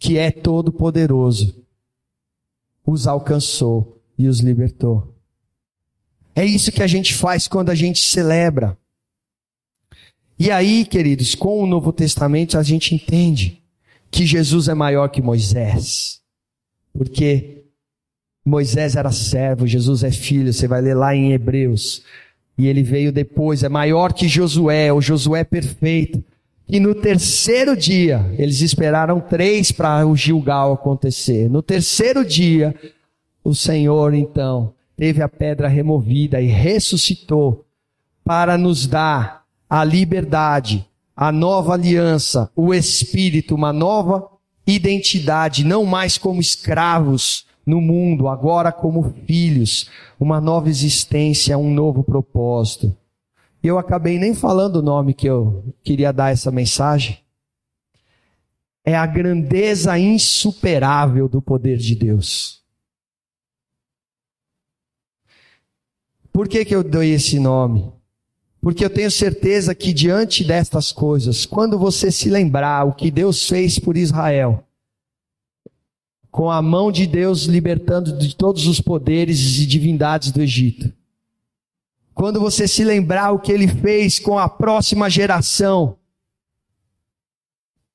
[0.00, 1.64] que é todo poderoso,
[2.84, 5.14] os alcançou e os libertou.
[6.34, 8.76] É isso que a gente faz quando a gente celebra.
[10.38, 13.60] E aí, queridos, com o Novo Testamento a gente entende
[14.10, 16.20] que Jesus é maior que Moisés.
[16.92, 17.64] Porque
[18.44, 22.04] Moisés era servo, Jesus é filho, você vai ler lá em Hebreus.
[22.56, 26.24] E ele veio depois, é maior que Josué, o Josué perfeito.
[26.68, 31.48] E no terceiro dia, eles esperaram três para o Gilgal acontecer.
[31.48, 32.74] No terceiro dia,
[33.42, 37.64] o Senhor então teve a pedra removida e ressuscitou
[38.24, 39.37] para nos dar
[39.68, 44.30] a liberdade, a nova aliança, o espírito, uma nova
[44.66, 52.02] identidade, não mais como escravos no mundo, agora como filhos, uma nova existência, um novo
[52.02, 52.96] propósito.
[53.62, 57.18] Eu acabei nem falando o nome que eu queria dar essa mensagem.
[58.84, 62.62] É a grandeza insuperável do poder de Deus.
[66.32, 67.97] Por que, que eu dei esse nome?
[68.68, 73.48] Porque eu tenho certeza que diante destas coisas, quando você se lembrar o que Deus
[73.48, 74.62] fez por Israel,
[76.30, 80.92] com a mão de Deus libertando de todos os poderes e divindades do Egito,
[82.12, 85.96] quando você se lembrar o que ele fez com a próxima geração,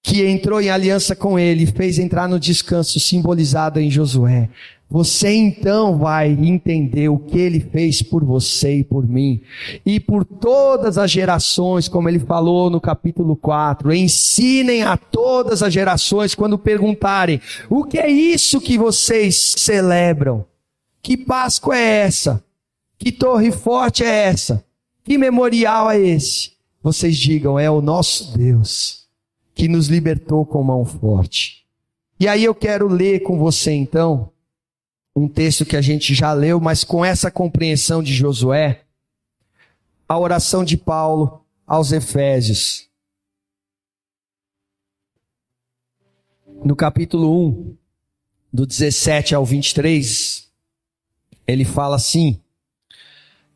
[0.03, 4.49] que entrou em aliança com ele, fez entrar no descanso simbolizado em Josué.
[4.89, 9.41] Você então vai entender o que ele fez por você e por mim.
[9.83, 13.93] E por todas as gerações, como ele falou no capítulo 4.
[13.93, 20.45] Ensinem a todas as gerações quando perguntarem: o que é isso que vocês celebram?
[21.01, 22.43] Que Páscoa é essa?
[22.99, 24.63] Que torre forte é essa?
[25.03, 26.51] Que memorial é esse?
[26.83, 29.02] Vocês digam: é o nosso Deus
[29.53, 31.65] que nos libertou com mão forte.
[32.19, 34.31] E aí eu quero ler com você então
[35.15, 38.83] um texto que a gente já leu, mas com essa compreensão de Josué,
[40.07, 42.87] a oração de Paulo aos Efésios.
[46.63, 47.77] No capítulo 1,
[48.51, 50.49] do 17 ao 23,
[51.45, 52.39] ele fala assim: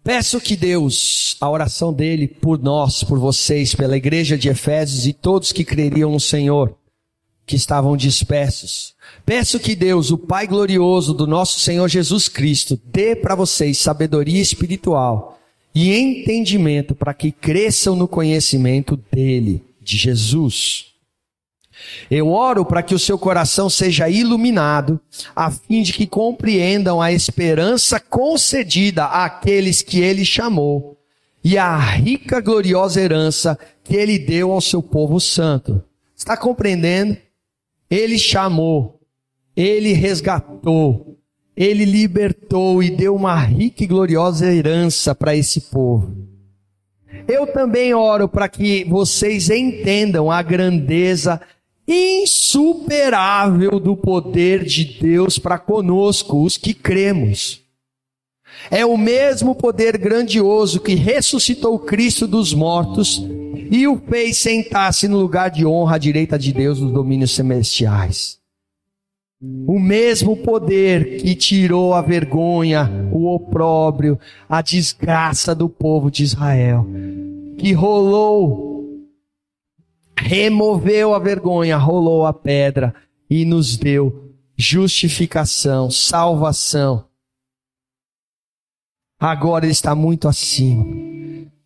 [0.07, 5.11] Peço que Deus, a oração dele por nós, por vocês, pela igreja de Efésios e
[5.11, 6.73] todos que creriam no Senhor,
[7.45, 8.95] que estavam dispersos.
[9.25, 14.41] Peço que Deus, o Pai glorioso do nosso Senhor Jesus Cristo, dê para vocês sabedoria
[14.41, 15.37] espiritual
[15.75, 20.85] e entendimento para que cresçam no conhecimento dele, de Jesus.
[22.09, 24.99] Eu oro para que o seu coração seja iluminado,
[25.35, 30.97] a fim de que compreendam a esperança concedida àqueles que ele chamou
[31.43, 35.81] e a rica gloriosa herança que ele deu ao seu povo santo.
[36.15, 37.15] Está compreendendo?
[37.89, 38.99] Ele chamou,
[39.55, 41.17] ele resgatou,
[41.55, 46.27] ele libertou e deu uma rica e gloriosa herança para esse povo.
[47.27, 51.41] Eu também oro para que vocês entendam a grandeza
[51.87, 57.61] insuperável do poder de Deus para conosco, os que cremos.
[58.69, 63.23] É o mesmo poder grandioso que ressuscitou Cristo dos mortos
[63.71, 68.37] e o fez sentar-se no lugar de honra à direita de Deus nos domínios celestiais.
[69.39, 74.19] O mesmo poder que tirou a vergonha, o opróbrio,
[74.49, 76.87] a desgraça do povo de Israel,
[77.57, 78.76] que rolou,
[80.17, 82.93] removeu a vergonha, rolou a pedra
[83.29, 87.05] e nos deu justificação, salvação.
[89.19, 90.85] Agora ele está muito acima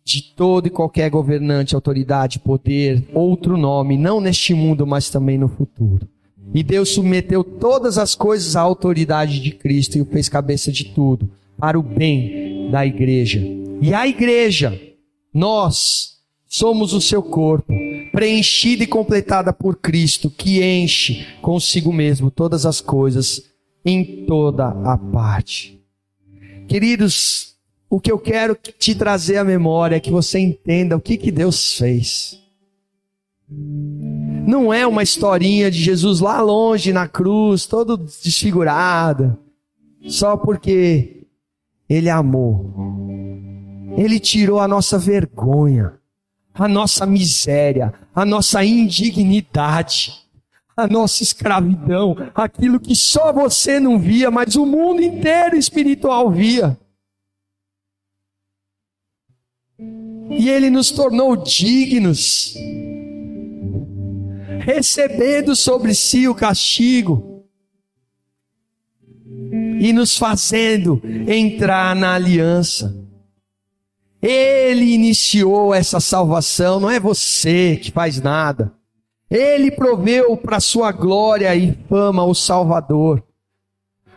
[0.04, 5.48] de todo e qualquer governante, autoridade, poder, outro nome, não neste mundo, mas também no
[5.48, 6.08] futuro.
[6.52, 10.86] E Deus submeteu todas as coisas à autoridade de Cristo e o fez cabeça de
[10.86, 13.40] tudo, para o bem da igreja.
[13.80, 14.78] E a igreja,
[15.32, 16.11] nós,
[16.52, 17.72] somos o seu corpo,
[18.12, 23.42] preenchida e completada por Cristo, que enche consigo mesmo todas as coisas
[23.82, 25.82] em toda a parte.
[26.68, 27.56] Queridos,
[27.88, 31.32] o que eu quero te trazer à memória é que você entenda o que, que
[31.32, 32.38] Deus fez.
[33.48, 39.38] Não é uma historinha de Jesus lá longe na cruz, todo desfigurado,
[40.06, 41.24] só porque
[41.88, 42.74] Ele amou.
[43.96, 45.94] Ele tirou a nossa vergonha,
[46.54, 50.14] a nossa miséria, a nossa indignidade,
[50.76, 56.78] a nossa escravidão, aquilo que só você não via, mas o mundo inteiro espiritual via.
[60.38, 62.54] e ele nos tornou dignos,
[64.60, 67.44] recebendo sobre si o castigo
[69.80, 72.96] e nos fazendo entrar na aliança.
[74.22, 78.72] Ele iniciou essa salvação, não é você que faz nada.
[79.28, 83.20] Ele proveu para sua glória e fama o Salvador.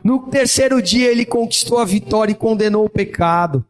[0.03, 3.66] No terceiro dia ele conquistou a vitória e condenou o pecado.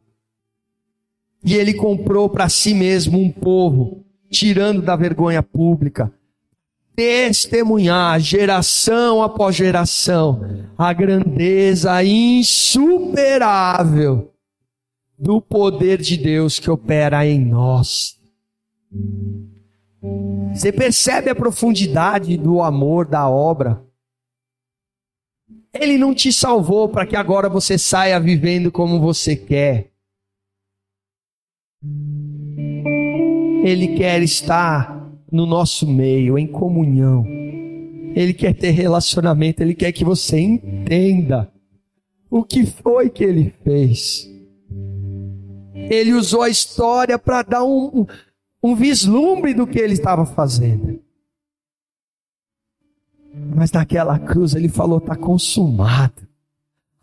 [1.41, 6.11] E ele comprou para si mesmo um povo, tirando da vergonha pública,
[6.93, 13.15] testemunhar geração após geração a grandeza insuperável
[15.17, 18.19] do poder de Deus que opera em nós.
[20.53, 23.83] Você percebe a profundidade do amor da obra?
[25.73, 29.91] Ele não te salvou para que agora você saia vivendo como você quer.
[33.63, 37.25] Ele quer estar no nosso meio, em comunhão.
[38.15, 41.51] Ele quer ter relacionamento, ele quer que você entenda
[42.29, 44.34] o que foi que ele fez.
[45.89, 48.05] Ele usou a história para dar um,
[48.61, 50.99] um vislumbre do que ele estava fazendo.
[53.55, 56.25] Mas naquela cruz ele falou: está consumado.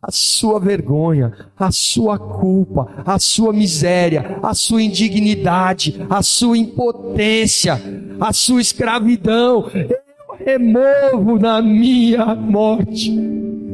[0.00, 7.80] A sua vergonha, a sua culpa, a sua miséria, a sua indignidade, a sua impotência,
[8.20, 10.02] a sua escravidão, eu
[10.44, 13.12] removo na minha morte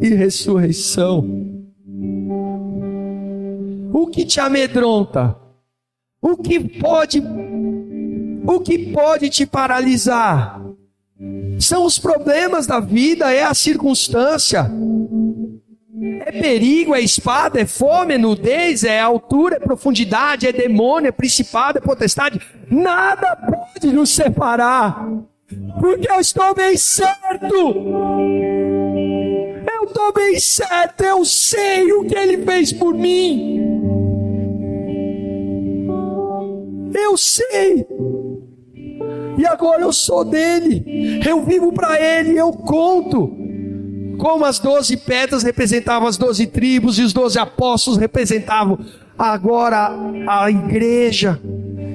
[0.02, 1.47] e ressurreição.
[3.92, 5.36] O que te amedronta?
[6.20, 7.22] O que pode
[8.44, 10.60] o que pode te paralisar?
[11.60, 14.70] São os problemas da vida, é a circunstância.
[16.24, 21.12] É perigo, é espada, é fome, é nudez, é altura, é profundidade, é demônio, é
[21.12, 22.40] principado, é potestade.
[22.70, 25.06] Nada pode nos separar,
[25.80, 27.54] porque eu estou bem certo.
[29.74, 33.67] Eu estou bem certo, eu sei o que ele fez por mim.
[36.98, 37.86] Eu sei.
[39.38, 41.20] E agora eu sou dele.
[41.26, 43.36] Eu vivo para ele, eu conto.
[44.18, 48.78] Como as doze pedras representavam as doze tribos e os doze apóstolos representavam
[49.16, 49.90] agora
[50.26, 51.40] a igreja.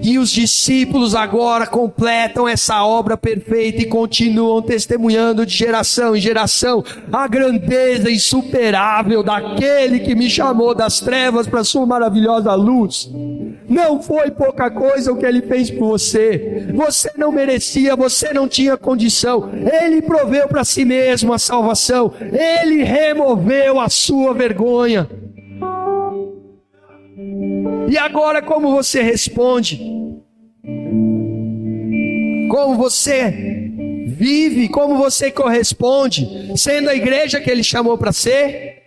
[0.03, 6.83] E os discípulos agora completam essa obra perfeita e continuam testemunhando de geração em geração
[7.09, 13.09] a grandeza insuperável daquele que me chamou das trevas para sua maravilhosa luz.
[13.69, 16.67] Não foi pouca coisa o que ele fez por você.
[16.73, 19.49] Você não merecia, você não tinha condição.
[19.53, 22.13] Ele proveu para si mesmo a salvação.
[22.19, 25.07] Ele removeu a sua vergonha.
[27.89, 29.77] E agora, como você responde?
[32.49, 33.31] Como você
[34.07, 34.69] vive?
[34.69, 36.51] Como você corresponde?
[36.55, 38.81] Sendo a igreja que Ele chamou para ser?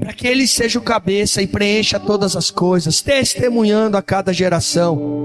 [0.00, 5.18] Para que Ele seja o cabeça e preencha todas as coisas, testemunhando a cada geração.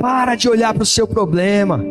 [0.00, 1.84] Para de olhar para o seu problema.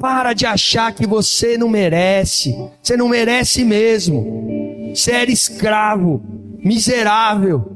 [0.00, 2.56] Para de achar que você não merece.
[2.82, 4.57] Você não merece mesmo.
[4.98, 6.20] Você era escravo,
[6.58, 7.70] miserável,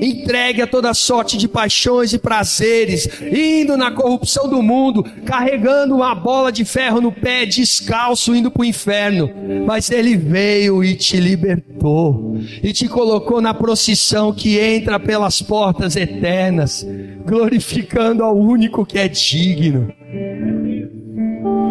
[0.00, 6.14] entregue a toda sorte de paixões e prazeres, indo na corrupção do mundo, carregando uma
[6.14, 9.28] bola de ferro no pé, descalço, indo para o inferno.
[9.66, 15.96] Mas Ele veio e te libertou, e te colocou na procissão que entra pelas portas
[15.96, 16.86] eternas,
[17.26, 19.92] glorificando ao único que é digno.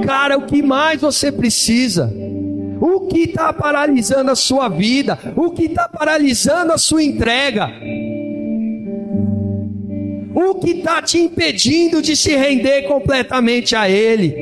[0.06, 2.14] Cara, o que mais você precisa?
[2.82, 5.19] O que está paralisando a sua vida?
[5.36, 7.69] O que está paralisando a sua entrega?
[10.34, 14.36] O que está te impedindo de se render completamente a Ele?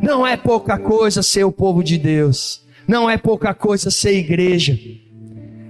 [0.00, 2.66] Não é pouca coisa ser o povo de Deus.
[2.88, 4.78] Não é pouca coisa ser igreja.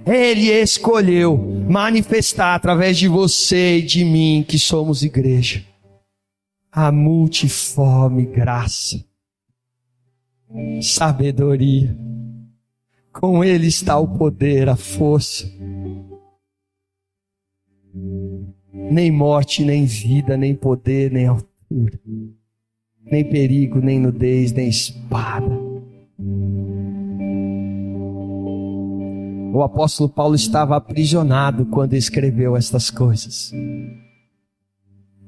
[0.05, 1.37] Ele escolheu
[1.67, 5.70] manifestar através de você e de mim que somos igreja
[6.71, 9.03] a multiforme graça,
[10.81, 11.97] sabedoria.
[13.11, 15.45] Com Ele está o poder, a força.
[18.73, 21.99] Nem morte, nem vida, nem poder, nem altura,
[23.03, 25.59] nem perigo, nem nudez, nem espada.
[29.53, 33.51] O apóstolo Paulo estava aprisionado quando escreveu estas coisas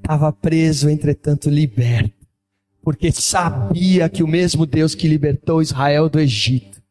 [0.03, 2.27] estava preso, entretanto liberto,
[2.83, 6.83] porque sabia que o mesmo Deus que libertou Israel do Egito,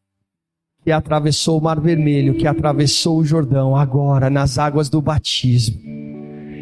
[0.83, 5.79] que atravessou o Mar Vermelho, que atravessou o Jordão, agora nas águas do batismo,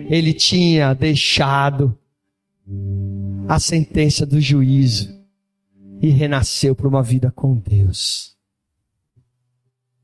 [0.09, 1.97] ele tinha deixado
[3.47, 5.09] a sentença do juízo
[6.01, 8.35] e renasceu para uma vida com Deus.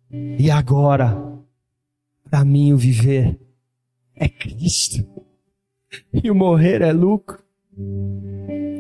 [0.09, 1.21] E agora,
[2.29, 3.37] para mim, o viver
[4.15, 5.16] é Cristo
[6.23, 7.39] e o morrer é lucro.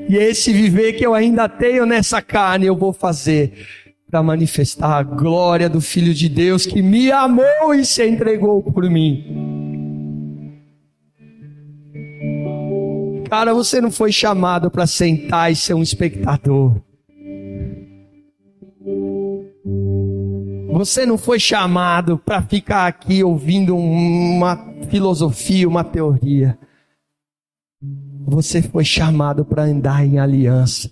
[0.09, 3.53] E é esse viver que eu ainda tenho nessa carne, eu vou fazer
[4.09, 8.89] para manifestar a glória do Filho de Deus que me amou e se entregou por
[8.89, 9.57] mim.
[13.29, 16.77] Cara, você não foi chamado para sentar e ser um espectador.
[20.71, 24.55] Você não foi chamado para ficar aqui ouvindo uma
[24.89, 26.57] filosofia, uma teoria.
[28.29, 30.91] Você foi chamado para andar em aliança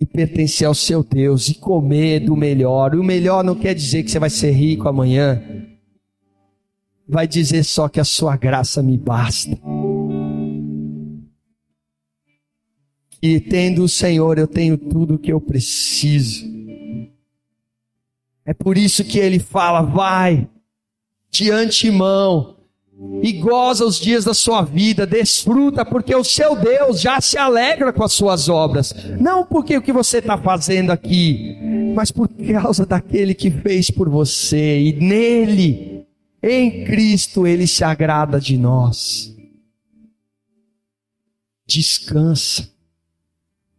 [0.00, 2.96] e pertencer ao seu Deus e comer do melhor.
[2.96, 5.40] O melhor não quer dizer que você vai ser rico amanhã.
[7.08, 9.56] Vai dizer só que a sua graça me basta.
[13.22, 16.44] E tendo o Senhor, eu tenho tudo o que eu preciso.
[18.44, 20.48] É por isso que ele fala: vai
[21.30, 22.59] de antemão
[23.22, 27.92] e goza os dias da sua vida, desfruta, porque o seu Deus já se alegra
[27.94, 28.94] com as suas obras.
[29.18, 31.56] Não porque o que você está fazendo aqui,
[31.94, 36.06] mas por causa daquele que fez por você e nele,
[36.42, 39.34] em Cristo, ele se agrada de nós.
[41.66, 42.70] Descansa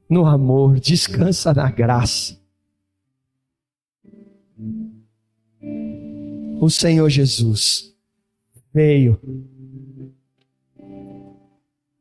[0.09, 2.39] no amor, descansa na graça.
[6.59, 7.90] O Senhor Jesus
[8.73, 9.19] veio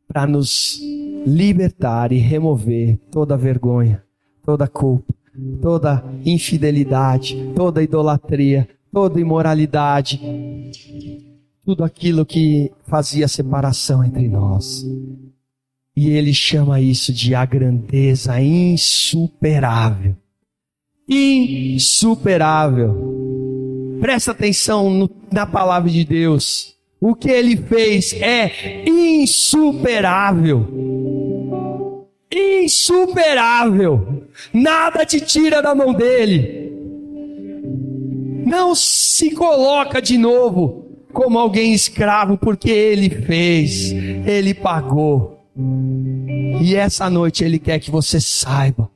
[0.06, 0.80] para nos
[1.26, 4.02] libertar e remover toda vergonha,
[4.44, 5.14] toda culpa,
[5.62, 10.20] toda infidelidade, toda idolatria, toda imoralidade,
[11.64, 14.84] tudo aquilo que fazia separação entre nós.
[15.96, 20.16] E ele chama isso de a grandeza insuperável.
[21.08, 23.19] Insuperável.
[24.00, 26.74] Presta atenção no, na palavra de Deus.
[27.00, 30.66] O que ele fez é insuperável.
[32.32, 34.24] Insuperável.
[34.52, 36.70] Nada te tira da mão dele.
[38.46, 45.40] Não se coloca de novo como alguém escravo, porque ele fez, ele pagou.
[46.60, 48.90] E essa noite Ele quer que você saiba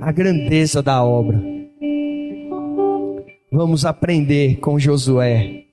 [0.00, 1.57] a grandeza da obra.
[3.50, 5.64] Vamos aprender com Josué.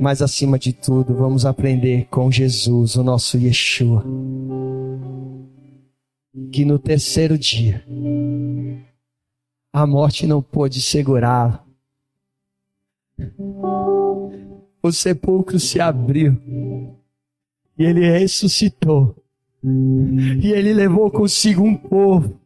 [0.00, 4.04] Mas acima de tudo, vamos aprender com Jesus, o nosso Yeshua.
[6.52, 7.84] Que no terceiro dia,
[9.72, 11.58] a morte não pôde segurá-lo.
[14.80, 16.40] O sepulcro se abriu
[17.76, 19.16] e ele ressuscitou.
[19.64, 22.45] E ele levou consigo um povo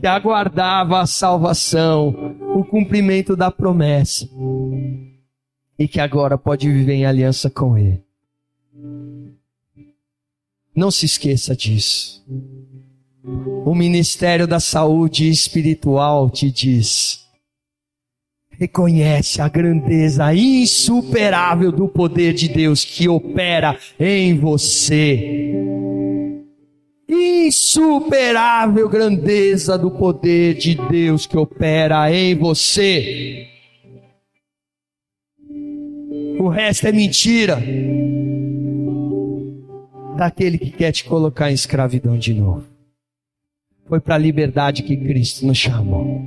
[0.00, 4.28] que aguardava a salvação, o cumprimento da promessa.
[5.78, 8.02] E que agora pode viver em aliança com ele.
[10.74, 12.24] Não se esqueça disso.
[13.64, 17.22] O ministério da saúde espiritual te diz:
[18.62, 25.52] reconhece a grandeza insuperável do poder de Deus que opera em você.
[27.14, 33.48] Insuperável grandeza do poder de Deus que opera em você.
[36.40, 37.62] O resto é mentira
[40.16, 42.66] daquele que quer te colocar em escravidão de novo.
[43.86, 46.22] Foi para a liberdade que Cristo nos chamou.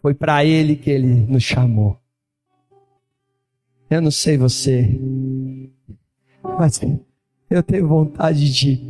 [0.00, 1.98] Foi para Ele que Ele nos chamou.
[3.90, 4.88] Eu não sei você,
[6.44, 6.80] mas
[7.50, 8.80] eu tenho vontade de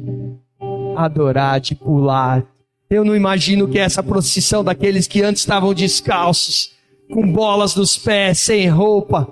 [0.94, 2.44] adorar, de pular.
[2.90, 6.72] Eu não imagino que essa procissão daqueles que antes estavam descalços,
[7.11, 9.28] com bolas nos pés, sem roupa,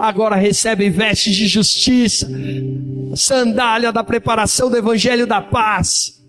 [0.00, 2.30] agora recebem vestes de justiça,
[3.16, 6.22] sandália da preparação do evangelho da paz,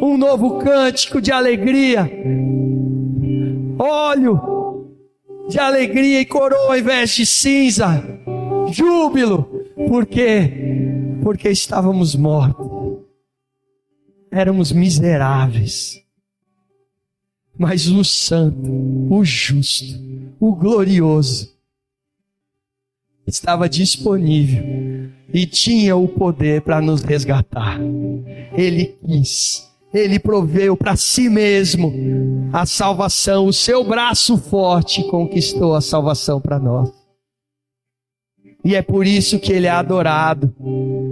[0.00, 2.10] um novo cântico de alegria,
[3.78, 4.40] óleo
[5.48, 8.02] de alegria e coroa invés de cinza,
[8.70, 9.48] júbilo,
[9.88, 10.87] porque
[11.28, 12.66] porque estávamos mortos,
[14.30, 16.02] éramos miseráveis,
[17.58, 18.66] mas o santo,
[19.10, 20.00] o justo,
[20.40, 21.54] o glorioso
[23.26, 24.64] estava disponível
[25.30, 27.78] e tinha o poder para nos resgatar.
[28.56, 31.92] Ele quis ele proveu para si mesmo
[32.54, 36.90] a salvação, o seu braço forte conquistou a salvação para nós.
[38.68, 40.54] E é por isso que ele é adorado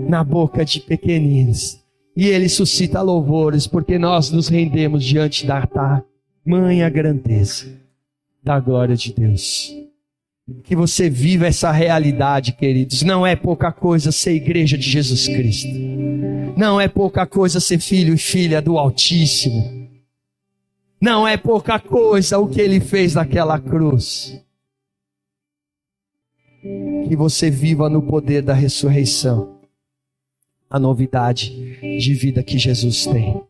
[0.07, 1.83] na boca de pequeninos.
[2.15, 7.65] E ele suscita louvores, porque nós nos rendemos diante da tamanha grandeza
[8.45, 9.73] da glória de Deus.
[10.65, 13.03] Que você viva essa realidade, queridos.
[13.03, 15.73] Não é pouca coisa ser igreja de Jesus Cristo.
[16.59, 19.89] Não é pouca coisa ser filho e filha do Altíssimo.
[21.01, 24.45] Não é pouca coisa o que ele fez naquela cruz.
[27.09, 29.61] Que você viva no poder da ressurreição.
[30.69, 33.43] A novidade de vida que Jesus tem.